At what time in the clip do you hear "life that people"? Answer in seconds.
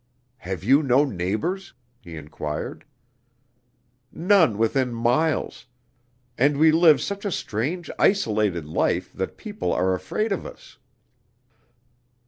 8.65-9.71